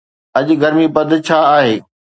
اڄ 0.37 0.47
گرمي 0.61 0.87
پد 0.95 1.09
ڇا 1.25 1.39
آهي؟ 1.57 1.75